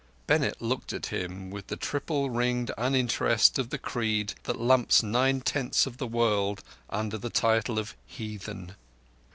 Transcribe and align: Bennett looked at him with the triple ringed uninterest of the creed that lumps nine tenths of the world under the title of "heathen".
Bennett 0.25 0.59
looked 0.59 0.93
at 0.93 1.05
him 1.13 1.51
with 1.51 1.67
the 1.67 1.75
triple 1.75 2.31
ringed 2.31 2.71
uninterest 2.75 3.59
of 3.59 3.69
the 3.69 3.77
creed 3.77 4.33
that 4.45 4.59
lumps 4.59 5.03
nine 5.03 5.41
tenths 5.41 5.85
of 5.85 5.97
the 5.97 6.07
world 6.07 6.63
under 6.89 7.19
the 7.19 7.29
title 7.29 7.77
of 7.77 7.93
"heathen". 8.07 8.73